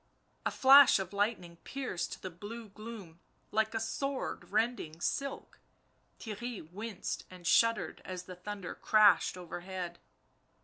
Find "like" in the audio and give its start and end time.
3.51-3.75